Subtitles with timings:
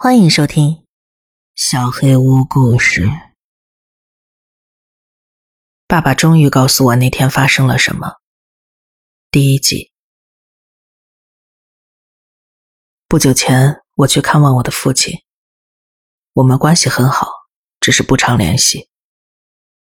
[0.00, 0.74] 欢迎收听
[1.56, 3.06] 《小黑屋故事》。
[5.88, 8.12] 爸爸终于告诉我那天发生了什么。
[9.32, 9.90] 第一集。
[13.08, 15.18] 不久前，我去看望我的父亲。
[16.34, 17.26] 我们关系很好，
[17.80, 18.88] 只是不常联系。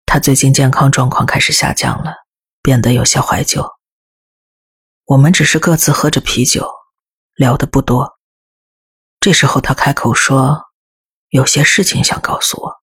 [0.05, 2.13] 他最近健康状况开始下降了，
[2.61, 3.67] 变得有些怀旧。
[5.07, 6.69] 我们只是各自喝着啤酒，
[7.35, 8.19] 聊的不多。
[9.23, 10.73] 这时候，他开口说
[11.31, 12.83] ：“有些事情想告诉我。”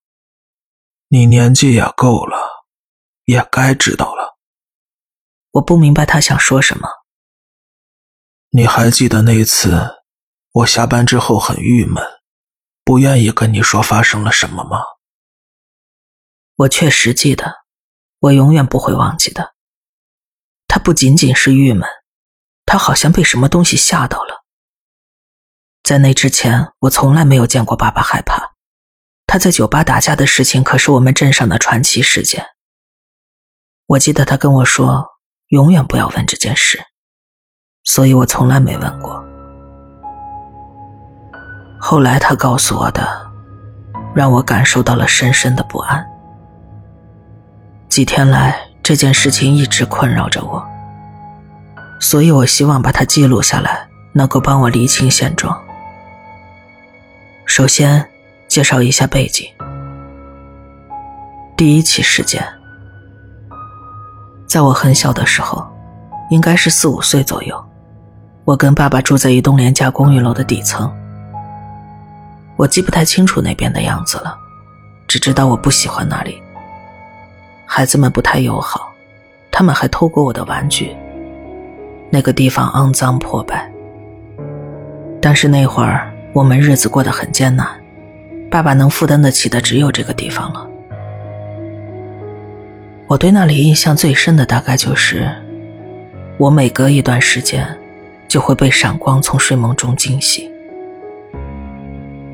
[1.10, 2.66] 你年纪也够了，
[3.26, 4.38] 也该知道了。
[5.52, 6.88] 我不明白他想说什么。
[8.52, 9.98] 你还记得那次，
[10.54, 12.02] 我下班之后很郁闷，
[12.86, 14.80] 不愿意跟你说发生了什么吗？
[16.56, 17.66] 我确实记得，
[18.20, 19.56] 我永远不会忘记的。
[20.70, 21.86] 他不仅仅是郁闷，
[22.66, 24.46] 他好像被什么东西吓到了。
[25.90, 28.52] 在那之前，我从来没有见过爸爸害怕。
[29.26, 32.46] 他在酒吧打架的事情可是我们镇上的传奇事件。
[33.88, 35.04] 我记得他跟我说，
[35.48, 36.80] 永远不要问这件事，
[37.84, 39.26] 所以我从来没问过。
[41.80, 43.32] 后来他告诉我的，
[44.14, 46.06] 让我感受到了深深的不安。
[47.90, 50.64] 几天来，这件事情一直困扰着我，
[52.00, 55.60] 所以我希望把它记录下来，能够帮我理清现状。
[57.50, 58.08] 首先，
[58.48, 59.44] 介绍一下背景。
[61.58, 62.46] 第一起事件，
[64.46, 65.68] 在我很小的时候，
[66.30, 67.66] 应该是四五岁左右，
[68.46, 70.96] 我跟爸爸住在一栋廉价公寓楼的底层。
[72.56, 74.38] 我记不太清楚那边的样子了，
[75.08, 76.40] 只知道我不喜欢那里。
[77.66, 78.94] 孩子们不太友好，
[79.52, 80.96] 他们还偷过我的玩具。
[82.12, 83.68] 那个地方肮脏破败，
[85.20, 86.09] 但是那会儿。
[86.32, 87.68] 我们日子过得很艰难，
[88.52, 90.70] 爸爸能负担得起的只有这个地方了。
[93.08, 95.28] 我对那里印象最深的大概就是，
[96.38, 97.68] 我每隔一段时间
[98.28, 100.50] 就会被闪光从睡梦中惊醒。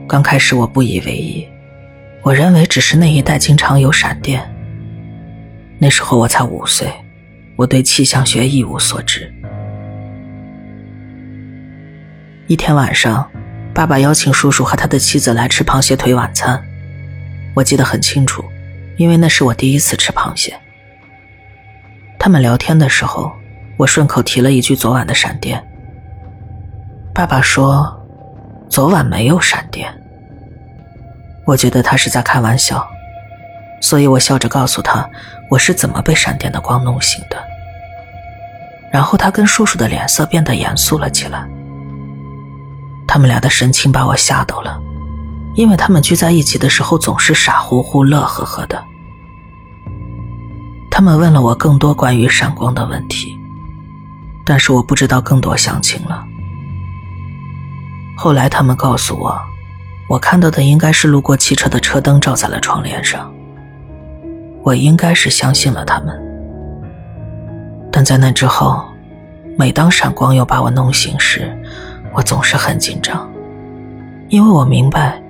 [0.07, 1.47] 刚开始我不以为意，
[2.21, 4.41] 我认为只是那一带经常有闪电。
[5.79, 6.91] 那时候我才五岁，
[7.55, 9.33] 我对气象学一无所知。
[12.47, 13.25] 一天晚上。
[13.75, 16.63] 爸爸邀请叔叔和他的妻子来吃螃蟹腿晚餐，
[17.53, 18.41] 我记得很清楚，
[18.95, 20.57] 因为那是我第一次吃螃蟹。
[22.17, 23.33] 他们聊天的时候，
[23.75, 25.61] 我顺口提了一句昨晚的闪电。
[27.13, 28.01] 爸爸说，
[28.69, 29.93] 昨晚没有闪电。
[31.45, 32.87] 我觉得他是在开玩笑，
[33.81, 35.05] 所以我笑着告诉他
[35.49, 37.37] 我是怎么被闪电的光弄醒的。
[38.89, 41.45] 然后他跟叔叔的脸色变得严肃了起来。
[43.07, 44.81] 他们俩的神情把我吓到了，
[45.53, 48.83] 因为他们聚在一起的时候总是傻乎乎、乐呵呵的。
[50.91, 53.37] 他们问了我更多关于闪光的问题，
[54.45, 56.25] 但是我不知道更多详情了。
[58.17, 59.37] 后来他们告诉我，
[60.07, 63.31] 我看到的应该是路过汽车的车灯照在了窗帘上。
[64.63, 66.17] 我应该是相信了他们，
[67.91, 68.83] 但在那之后，
[69.57, 71.55] 每当闪光又把我弄醒时，
[72.15, 73.29] 我总是很紧张，
[74.29, 75.21] 因为我明白，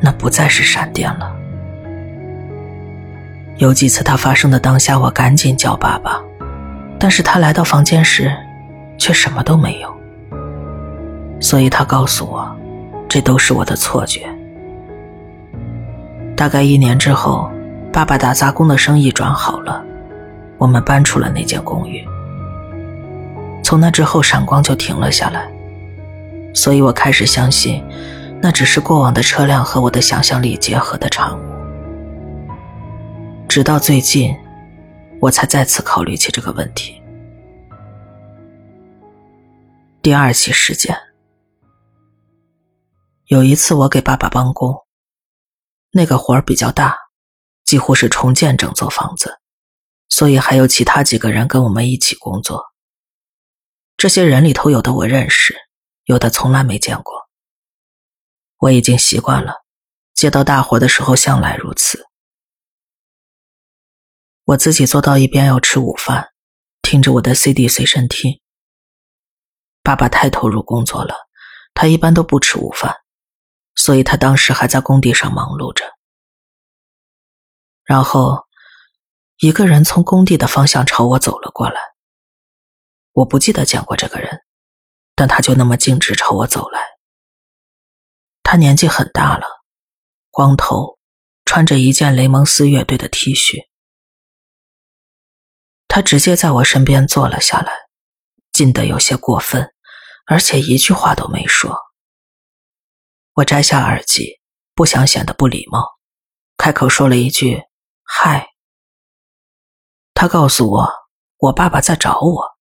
[0.00, 1.30] 那不再是闪电了。
[3.58, 6.18] 有几次它发生的当下，我赶紧叫爸爸，
[6.98, 8.34] 但是他来到房间时，
[8.96, 9.94] 却什么都没有。
[11.40, 12.56] 所以他告诉我，
[13.06, 14.26] 这都是我的错觉。
[16.34, 17.50] 大概一年之后，
[17.92, 19.84] 爸爸打杂工的生意转好了，
[20.56, 22.02] 我们搬出了那间公寓。
[23.62, 25.46] 从那之后，闪光就停了下来。
[26.58, 27.84] 所以我开始相信，
[28.42, 31.40] 那只是过往的车辆和我的想象力结合的产物。
[33.48, 34.36] 直到最近，
[35.20, 37.00] 我才再次考虑起这个问题。
[40.02, 40.98] 第二起事件，
[43.26, 44.74] 有一次我给爸爸帮工，
[45.92, 46.96] 那个活儿比较大，
[47.64, 49.38] 几乎是重建整座房子，
[50.08, 52.64] 所以还有其他几个人跟我们一起工作。
[53.96, 55.54] 这些人里头，有的我认识。
[56.08, 57.28] 有的从来没见过，
[58.56, 59.62] 我已经习惯了，
[60.14, 62.06] 接到大活的时候向来如此。
[64.44, 66.30] 我自己坐到一边要吃午饭，
[66.80, 68.40] 听着我的 CD 随身听。
[69.82, 71.14] 爸爸太投入工作了，
[71.74, 72.96] 他一般都不吃午饭，
[73.74, 75.84] 所以他当时还在工地上忙碌着。
[77.84, 78.46] 然后，
[79.40, 81.78] 一个人从工地的方向朝我走了过来，
[83.12, 84.42] 我不记得见过这个人。
[85.18, 86.80] 但他就那么径直朝我走来。
[88.44, 89.48] 他年纪很大了，
[90.30, 90.96] 光头，
[91.44, 93.66] 穿着一件雷蒙斯乐队的 T 恤。
[95.88, 97.72] 他直接在我身边坐了下来，
[98.52, 99.74] 近得有些过分，
[100.24, 101.76] 而且一句话都没说。
[103.34, 104.40] 我摘下耳机，
[104.76, 105.98] 不想显得不礼貌，
[106.56, 107.64] 开口说了一句
[108.06, 108.50] ：“嗨。”
[110.14, 110.88] 他告诉我，
[111.38, 112.57] 我爸爸在找我，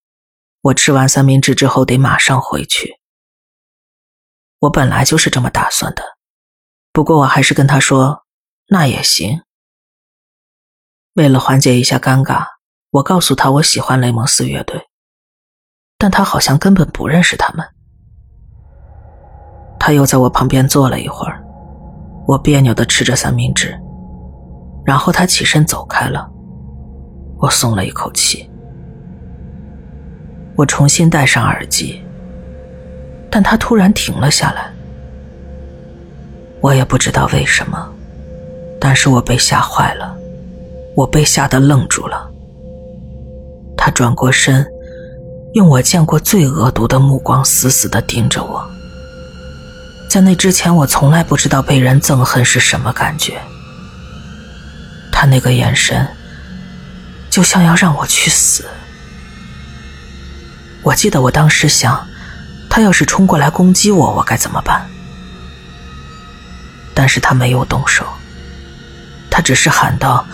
[0.68, 3.00] 我吃完三明治之后得马上回去。
[4.60, 6.04] 我本来就是这么打算的，
[6.92, 8.26] 不过我还是跟他说
[8.68, 9.44] ：“那也行。”
[11.16, 12.58] 为了缓解一下尴尬。
[12.90, 14.88] 我告诉他我喜欢雷蒙斯乐队，
[15.98, 17.68] 但他好像根本不认识他们。
[19.78, 21.44] 他又在我旁边坐了一会儿，
[22.26, 23.78] 我别扭的吃着三明治，
[24.86, 26.32] 然后他起身走开了，
[27.38, 28.50] 我松了一口气。
[30.58, 32.02] 我重新戴上耳机，
[33.30, 34.74] 但他突然停了下来，
[36.62, 37.88] 我也不知道为什么，
[38.82, 40.18] 但是我被吓坏了，
[40.96, 42.28] 我被吓得愣住了。
[43.78, 44.66] 他转过身，
[45.54, 48.68] 用我见过最恶毒的目光死死的盯着我。
[50.10, 53.40] 在那之前，我从来不知道被人憎恨是什么感觉。
[55.12, 56.08] 他那个眼神，
[57.30, 58.66] 就像要让我去死。
[60.88, 62.08] 我记得我当时想，
[62.70, 64.88] 他要是冲过来攻击我，我该怎么办？
[66.94, 68.06] 但是他没有动手，
[69.30, 70.26] 他只是喊道：“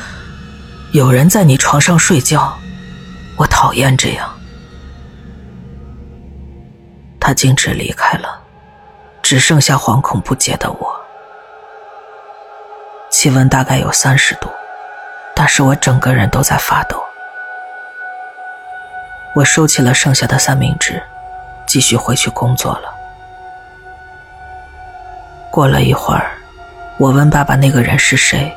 [0.94, 2.56] 有人在你床上睡觉。”
[3.36, 4.32] 我讨厌这样。
[7.20, 8.40] 他径直离开了，
[9.24, 11.02] 只剩下惶恐不解的我。
[13.10, 14.52] 气温大概有三十度，
[15.36, 17.04] 但是我整个人都在发抖。
[19.36, 21.02] 我收起了剩下的三明治，
[21.66, 22.94] 继续回去工作了。
[25.50, 26.32] 过了一会儿，
[26.98, 28.56] 我问爸爸那个人是谁，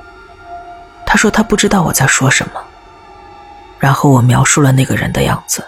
[1.06, 2.62] 他说他不知道我在说什么。
[3.78, 5.64] 然后我描述了那个人的样子。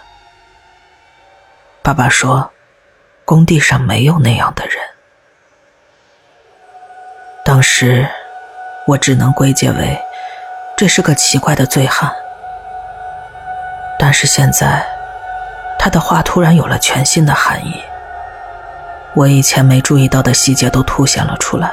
[1.82, 2.50] 爸爸说，
[3.24, 4.76] 工地上没有那样的人。
[7.44, 8.08] 当时，
[8.86, 9.98] 我只能归结为
[10.76, 12.10] 这是个奇怪的醉汉。
[13.98, 14.86] 但是现在，
[15.78, 17.72] 他的话突然有了全新的含义。
[19.14, 21.72] 我以前没注意到的细节都凸显了出来，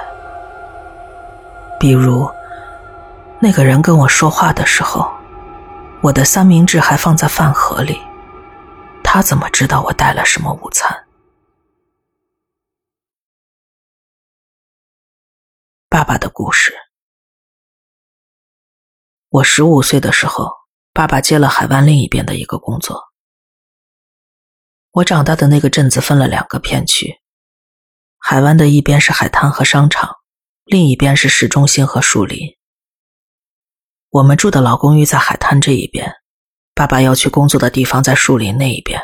[1.80, 2.30] 比如，
[3.40, 5.12] 那个人跟我说话的时候。
[6.02, 8.00] 我的三明治还放在饭盒里，
[9.04, 11.08] 他怎么知道我带了什么午餐？
[15.90, 16.76] 爸爸的故事。
[19.30, 20.52] 我十五岁的时候，
[20.94, 23.05] 爸爸接了海湾另一边的一个工作。
[24.96, 27.20] 我长大的那个镇子分了两个片区，
[28.18, 30.10] 海湾的一边是海滩和商场，
[30.64, 32.56] 另一边是市中心和树林。
[34.10, 36.14] 我们住的老公寓在海滩这一边，
[36.74, 39.02] 爸爸要去工作的地方在树林那一边，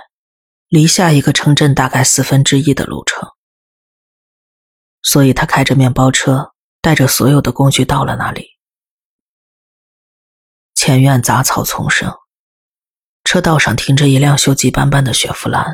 [0.69, 3.27] 离下一个城镇大概四分之一的路程。
[5.01, 8.47] 所以他开着面包车，带着所有的工具到了那里。
[10.73, 12.13] 前院杂草丛生，
[13.31, 15.65] 车道上停着一辆锈迹斑斑的雪佛兰，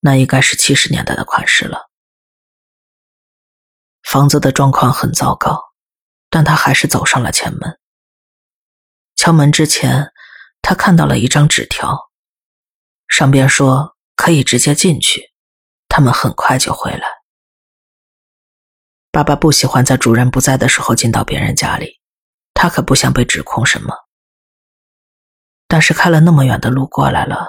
[0.00, 1.88] 那应该是七十年代的款式了。
[4.02, 5.56] 房子的状况很糟糕，
[6.30, 7.78] 但他还是走上了前门。
[9.14, 10.10] 敲门之前，
[10.62, 11.96] 他看到了一张纸条，
[13.06, 15.30] 上边说可以直接进去，
[15.86, 17.06] 他们很快就回来。
[19.12, 22.00] 爸爸不喜欢在主人不在的时候进到别人家里，
[22.52, 23.94] 他可不想被指控什么。
[25.70, 27.46] 但是开了那么远的路过来了，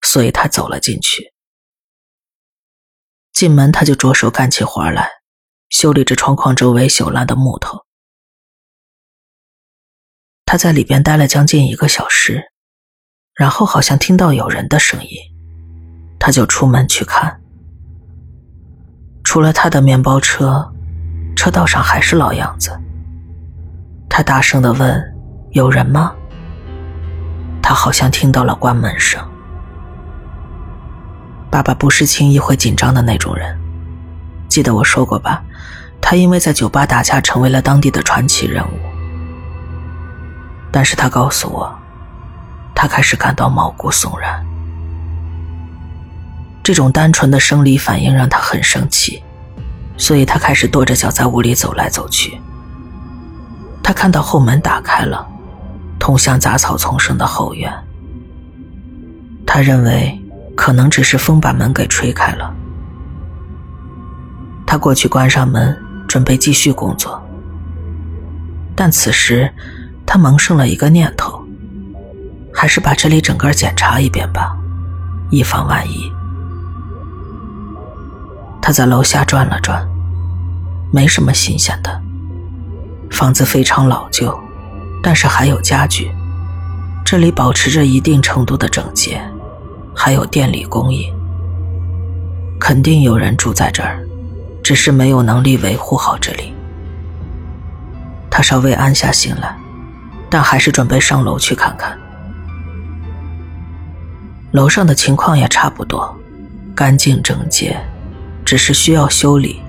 [0.00, 1.32] 所以他走了进去。
[3.32, 5.08] 进门他就着手干起活来，
[5.68, 7.86] 修理着窗框周围朽烂的木头。
[10.44, 12.50] 他在里边待了将近一个小时，
[13.32, 15.16] 然后好像听到有人的声音，
[16.18, 17.40] 他就出门去看。
[19.22, 20.68] 除了他的面包车，
[21.36, 22.76] 车道上还是老样子。
[24.10, 25.00] 他大声的问
[25.54, 26.16] ：“有人吗？”
[27.72, 29.18] 他好像听到了关门声。
[31.50, 33.58] 爸爸不是轻易会紧张的那种人，
[34.46, 35.42] 记得我说过吧？
[35.98, 38.78] 他因为在酒吧打架，成为了当地的传奇人物。
[40.70, 41.74] 但是他告诉我，
[42.74, 44.44] 他开始感到毛骨悚然。
[46.62, 49.24] 这种单纯的生理反应让他很生气，
[49.96, 52.38] 所以他开始跺着脚在屋里走来走去。
[53.82, 55.26] 他看到后门打开了，
[56.02, 57.72] 通向杂草丛生的后院。
[59.46, 60.20] 他认为
[60.56, 62.52] 可能只是风把门给吹开了。
[64.66, 67.22] 他过去关上门，准备继续工作。
[68.74, 69.48] 但此时，
[70.04, 71.40] 他萌生了一个念头：
[72.52, 74.56] 还是把这里整个检查一遍吧，
[75.30, 76.12] 以防万一。
[78.60, 79.88] 他在楼下转了转，
[80.90, 82.02] 没什么新鲜的。
[83.08, 84.36] 房子非常老旧，
[85.02, 86.10] 但是还有家具。
[87.04, 89.20] 这里保持着一定程度的整洁，
[89.94, 91.12] 还有电力供应。
[92.58, 93.98] 肯定有人住在这儿，
[94.62, 96.54] 只是没有能力维护好这里。
[98.30, 99.54] 他稍微安下心来，
[100.30, 101.98] 但还是准备上楼去看看。
[104.52, 106.16] 楼上的情况也差不多，
[106.74, 107.76] 干净整洁。
[108.44, 109.62] 只是需要修理，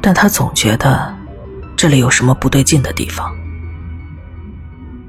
[0.00, 1.12] 但他总觉得
[1.76, 3.28] 这里有什么不对劲的地方。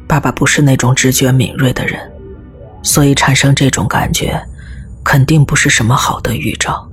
[0.08, 2.12] 爸爸不是那种直觉敏锐的人，
[2.84, 4.40] 所以产生这种感觉，
[5.04, 6.90] 肯定不是什么好的预兆。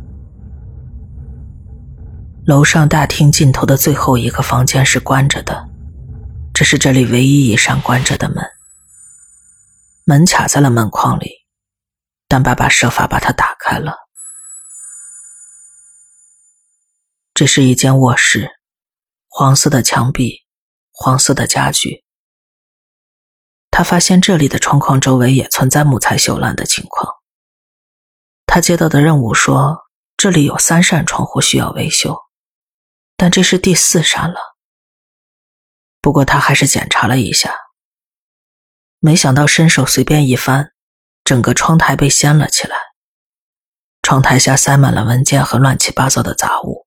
[2.46, 5.68] 楼上大厅尽头的最后一个房间是关着的，
[6.54, 8.44] 这是这里唯一一扇关着的门，
[10.04, 11.30] 门卡在了门框里，
[12.26, 13.94] 但爸爸设法把它打开了。
[17.34, 18.50] 这是一间卧室，
[19.28, 20.44] 黄色的墙壁，
[20.90, 22.04] 黄色的家具。
[23.70, 27.16] 他发现这里的窗框周围也存在木材锈烂的情况。
[28.46, 29.86] 他接到的任务说，
[30.16, 32.18] 这里有三扇窗户需要维修，
[33.16, 34.38] 但这是第四扇了。
[36.00, 37.54] 不过他还是检查了一下，
[38.98, 40.72] 没想到伸手随便一翻，
[41.24, 42.76] 整个窗台被掀了起来，
[44.02, 46.86] 窗台下塞满了文件和乱七八糟的杂物。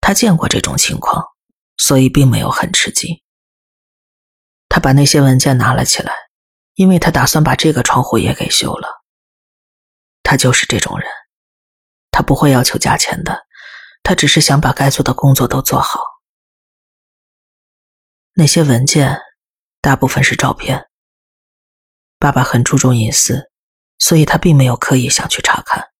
[0.00, 1.24] 他见过这种情况，
[1.76, 3.20] 所以并没有很吃惊。
[4.74, 6.12] 他把那些文件拿了起来，
[6.74, 9.04] 因为他打算把这个窗户也给修了。
[10.24, 11.08] 他就是这种人，
[12.10, 13.46] 他不会要求价钱的，
[14.02, 16.00] 他只是想把该做的工作都做好。
[18.32, 19.20] 那些文件
[19.80, 20.88] 大部分是照片。
[22.18, 23.52] 爸爸很注重隐私，
[24.00, 25.90] 所以他并没有刻意想去查看，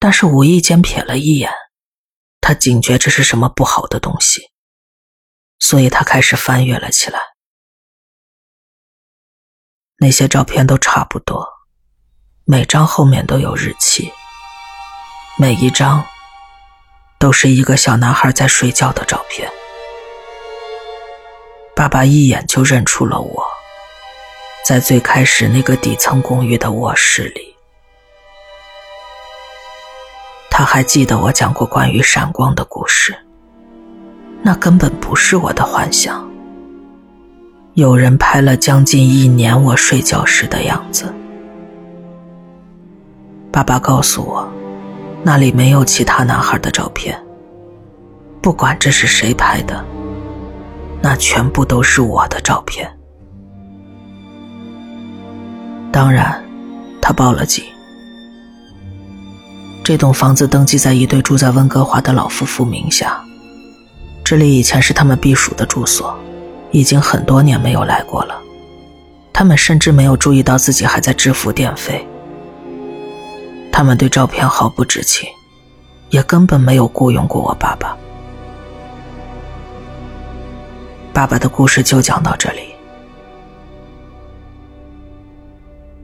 [0.00, 1.52] 但是无意间瞥了一眼。
[2.40, 4.50] 他警觉这是什么不好的东西，
[5.58, 7.18] 所以他开始翻阅了起来。
[10.00, 11.46] 那些照片都差不多，
[12.44, 14.12] 每张后面都有日期，
[15.36, 16.06] 每一张
[17.18, 19.50] 都是一个小男孩在睡觉的照片。
[21.74, 23.44] 爸爸一眼就认出了我，
[24.64, 27.56] 在最开始那个底层公寓的卧室里。
[30.50, 33.16] 他还记得我讲过关于闪光的故事，
[34.42, 36.26] 那根本不是我的幻想。
[37.74, 41.12] 有人拍了将近一年我睡觉时的样子。
[43.52, 44.48] 爸爸告诉我，
[45.22, 47.18] 那里没有其他男孩的照片。
[48.40, 49.84] 不管这是谁拍的，
[51.02, 52.90] 那全部都是我的照片。
[55.92, 56.42] 当然，
[57.00, 57.64] 他报了警。
[59.82, 63.20] 这栋房子登记在一对住在温哥华的老夫妇名下，
[64.28, 66.14] 这里以前是他们避暑的住所，
[66.70, 68.38] 已经很多年没有来过了。
[69.32, 72.06] 他们甚至没有注意到自己还在支付电费。
[73.72, 75.26] 他们对照片毫不知情，
[76.10, 77.96] 也根本没有雇佣过我爸爸。
[81.14, 82.60] 爸爸的故事就讲到这里。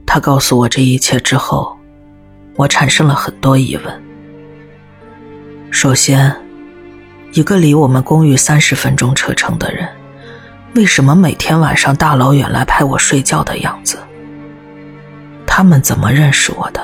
[0.03, 1.77] 他告诉我这一切之后。
[2.55, 4.03] 我产生了很多疑问。
[5.69, 6.35] 首先，
[7.35, 9.85] 一个离我们公寓三十分钟车程的人，
[10.73, 13.97] 为什么每天晚上大老远来拍我睡觉的样子？
[15.45, 16.81] 他们怎么认识我的？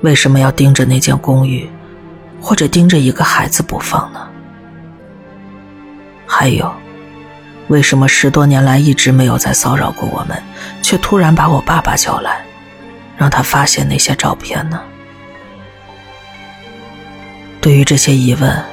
[0.00, 1.70] 为什么要盯着那间公寓，
[2.40, 4.26] 或者盯着一个孩子不放呢？
[6.26, 6.74] 还有，
[7.68, 10.36] 为什么十多年来一直没有再骚扰过我们，
[10.82, 12.44] 却突然把我爸爸叫来？
[13.16, 14.82] 让他发现那些照片呢？
[17.60, 18.64] 对于这些疑问，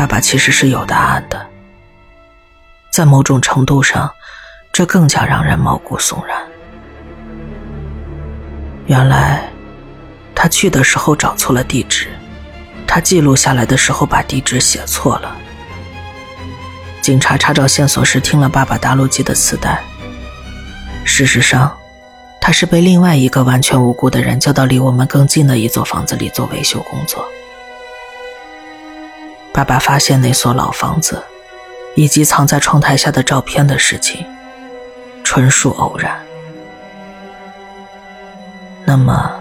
[0.00, 1.46] 爸爸其实是有答案的。
[2.90, 4.10] 在某种程度上，
[4.72, 6.38] 这更加让人毛骨悚然。
[8.86, 9.46] 原来，
[10.34, 12.08] 他去的时候找错了地址，
[12.86, 15.36] 他记录下来的时候把地址写错了。
[17.02, 19.82] 警察查找线索时听了爸爸打录机的磁带，
[21.04, 21.76] 事实上。
[22.40, 27.22] 他是被另外一个完全无辜的人叫到离我们更近的一座房子里做维修工作。
[29.52, 31.22] 爸爸发现那所老房子，
[31.94, 34.24] 以及藏在窗台下的照片的事情，
[35.22, 36.18] 纯属偶然。
[38.86, 39.38] 那么，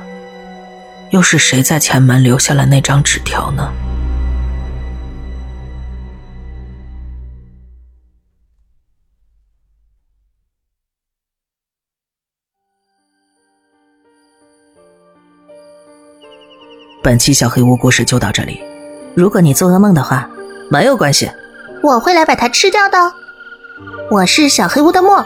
[1.12, 3.72] 又是谁在前门留下了那张纸条呢？
[17.02, 18.69] 本期小黑屋故事就到这里。
[19.16, 20.30] 如果你做噩梦的话，
[20.70, 21.32] 没有关系，
[21.82, 22.98] 我会来把它吃掉的。
[24.12, 25.26] 我是小黑屋的墨，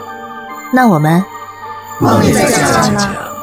[0.72, 1.24] 那我们
[2.00, 3.33] 梦里再见了。